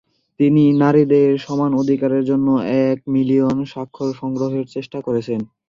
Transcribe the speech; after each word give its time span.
তিনি 0.39 0.63
নারীদের 0.81 1.29
সমান 1.37 1.71
অধিকারের 1.81 2.23
জন্য 2.25 2.47
এক 2.85 2.97
মিলিয়ন 3.07 3.57
স্বাক্ষর 3.65 4.09
সংগ্রহের 4.13 4.65
চেষ্টা 4.67 4.99
করেছেন। 5.07 5.39